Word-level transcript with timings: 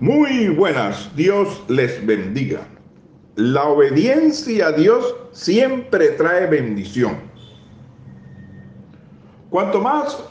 Muy 0.00 0.48
buenas, 0.50 1.10
Dios 1.16 1.64
les 1.66 2.06
bendiga. 2.06 2.60
La 3.34 3.64
obediencia 3.64 4.68
a 4.68 4.72
Dios 4.72 5.12
siempre 5.32 6.10
trae 6.10 6.46
bendición. 6.46 7.16
Cuanto 9.50 9.80
más 9.80 10.22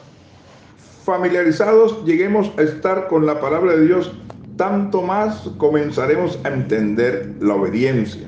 familiarizados 1.03 2.05
lleguemos 2.05 2.49
a 2.57 2.61
estar 2.61 3.09
con 3.09 3.25
la 3.25 3.41
palabra 3.41 3.75
de 3.75 3.87
Dios, 3.87 4.13
tanto 4.55 5.01
más 5.01 5.49
comenzaremos 5.57 6.39
a 6.45 6.47
entender 6.47 7.33
la 7.41 7.55
obediencia. 7.55 8.27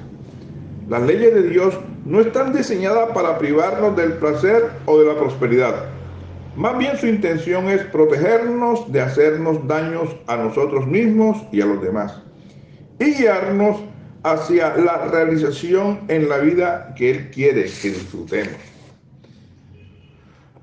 Las 0.89 1.03
leyes 1.03 1.33
de 1.33 1.43
Dios 1.43 1.73
no 2.03 2.19
están 2.19 2.51
diseñadas 2.51 3.11
para 3.13 3.37
privarnos 3.37 3.95
del 3.95 4.11
placer 4.13 4.71
o 4.85 4.99
de 4.99 5.05
la 5.05 5.17
prosperidad. 5.17 5.85
Más 6.59 6.77
bien 6.77 6.97
su 6.97 7.07
intención 7.07 7.69
es 7.69 7.83
protegernos 7.83 8.91
de 8.91 8.99
hacernos 8.99 9.65
daños 9.65 10.13
a 10.27 10.35
nosotros 10.35 10.85
mismos 10.85 11.37
y 11.53 11.61
a 11.61 11.65
los 11.65 11.81
demás 11.81 12.21
y 12.99 13.13
guiarnos 13.13 13.77
hacia 14.23 14.75
la 14.75 15.05
realización 15.05 16.01
en 16.09 16.27
la 16.27 16.39
vida 16.39 16.93
que 16.97 17.11
Él 17.11 17.31
quiere 17.31 17.63
que 17.63 17.91
disfrutemos. 17.91 18.59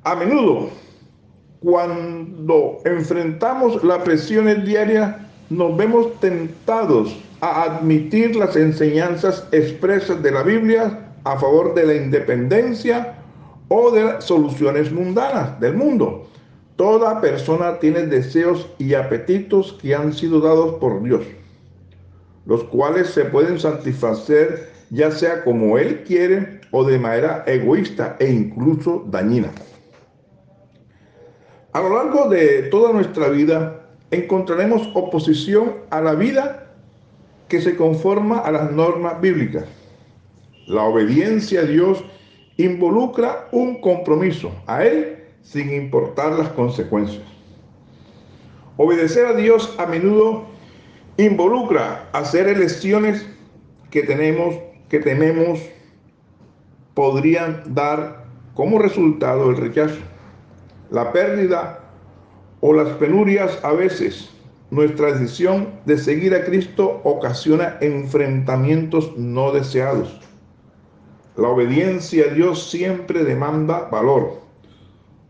A 0.04 0.14
menudo, 0.16 0.68
cuando 1.60 2.76
enfrentamos 2.84 3.82
las 3.82 4.02
presiones 4.02 4.66
diarias, 4.66 5.16
nos 5.48 5.78
vemos 5.78 6.20
tentados 6.20 7.16
a 7.40 7.62
admitir 7.62 8.36
las 8.36 8.54
enseñanzas 8.54 9.48
expresas 9.50 10.22
de 10.22 10.30
la 10.30 10.42
Biblia 10.42 11.08
a 11.24 11.38
favor 11.38 11.74
de 11.74 11.86
la 11.86 11.94
independencia 11.94 13.14
o 13.68 13.90
de 13.90 14.20
soluciones 14.20 14.92
mundanas 14.92 15.58
del 15.60 15.74
mundo. 15.74 16.26
Toda 16.76 17.20
persona 17.20 17.78
tiene 17.78 18.06
deseos 18.06 18.68
y 18.78 18.94
apetitos 18.94 19.78
que 19.80 19.94
han 19.94 20.12
sido 20.12 20.40
dados 20.40 20.74
por 20.74 21.02
Dios, 21.02 21.22
los 22.44 22.64
cuales 22.64 23.08
se 23.08 23.24
pueden 23.24 23.58
satisfacer 23.58 24.76
ya 24.90 25.10
sea 25.10 25.42
como 25.42 25.78
Él 25.78 26.04
quiere 26.04 26.60
o 26.70 26.84
de 26.84 26.98
manera 26.98 27.44
egoísta 27.46 28.16
e 28.20 28.30
incluso 28.30 29.04
dañina. 29.08 29.50
A 31.72 31.80
lo 31.80 31.94
largo 31.94 32.28
de 32.28 32.64
toda 32.64 32.92
nuestra 32.92 33.28
vida 33.28 33.82
encontraremos 34.10 34.88
oposición 34.94 35.74
a 35.90 36.00
la 36.00 36.14
vida 36.14 36.70
que 37.48 37.60
se 37.60 37.76
conforma 37.76 38.38
a 38.38 38.50
las 38.50 38.72
normas 38.72 39.20
bíblicas. 39.20 39.64
La 40.66 40.82
obediencia 40.82 41.60
a 41.60 41.64
Dios 41.64 42.04
involucra 42.56 43.48
un 43.52 43.80
compromiso 43.80 44.50
a 44.66 44.84
Él 44.84 45.24
sin 45.42 45.72
importar 45.72 46.32
las 46.32 46.48
consecuencias. 46.50 47.22
Obedecer 48.76 49.26
a 49.26 49.34
Dios 49.34 49.74
a 49.78 49.86
menudo 49.86 50.44
involucra 51.16 52.08
hacer 52.12 52.48
elecciones 52.48 53.26
que 53.90 54.02
tenemos, 54.02 54.54
que 54.88 55.00
tememos 55.00 55.60
podrían 56.94 57.62
dar 57.74 58.24
como 58.54 58.78
resultado 58.78 59.50
el 59.50 59.56
rechazo, 59.56 60.00
la 60.90 61.12
pérdida 61.12 61.80
o 62.60 62.72
las 62.72 62.88
penurias 62.96 63.58
a 63.62 63.72
veces. 63.72 64.30
Nuestra 64.70 65.12
decisión 65.12 65.68
de 65.84 65.96
seguir 65.96 66.34
a 66.34 66.44
Cristo 66.44 67.00
ocasiona 67.04 67.76
enfrentamientos 67.80 69.16
no 69.16 69.52
deseados 69.52 70.25
la 71.36 71.48
obediencia 71.48 72.26
a 72.26 72.34
Dios 72.34 72.70
siempre 72.70 73.24
demanda 73.24 73.88
valor. 73.90 74.40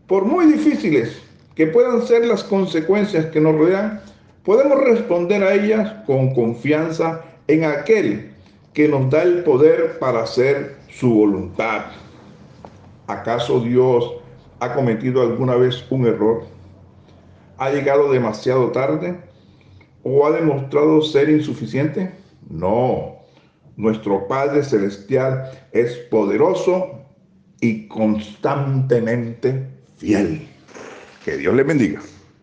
Por 0.07 0.25
muy 0.25 0.45
difíciles 0.45 1.21
que 1.55 1.67
puedan 1.67 2.01
ser 2.05 2.25
las 2.25 2.43
consecuencias 2.43 3.25
que 3.27 3.41
nos 3.41 3.55
rodean, 3.55 4.01
podemos 4.43 4.81
responder 4.83 5.43
a 5.43 5.53
ellas 5.53 5.93
con 6.05 6.33
confianza 6.33 7.21
en 7.47 7.65
aquel 7.65 8.31
que 8.73 8.87
nos 8.87 9.09
da 9.09 9.23
el 9.23 9.43
poder 9.43 9.99
para 9.99 10.23
hacer 10.23 10.77
su 10.89 11.13
voluntad. 11.13 11.85
¿Acaso 13.07 13.59
Dios 13.59 14.13
ha 14.59 14.73
cometido 14.73 15.21
alguna 15.21 15.55
vez 15.55 15.83
un 15.89 16.05
error? 16.07 16.43
¿Ha 17.57 17.71
llegado 17.71 18.11
demasiado 18.11 18.71
tarde? 18.71 19.19
¿O 20.03 20.25
ha 20.25 20.31
demostrado 20.31 21.01
ser 21.01 21.29
insuficiente? 21.29 22.11
No. 22.49 23.16
Nuestro 23.77 24.27
Padre 24.27 24.63
Celestial 24.63 25.51
es 25.71 25.93
poderoso 26.09 27.05
y 27.61 27.87
constantemente 27.87 29.67
fiel. 29.97 30.47
Que 31.23 31.37
Dios 31.37 31.55
le 31.55 31.63
bendiga. 31.63 32.01